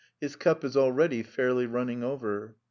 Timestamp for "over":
2.03-2.55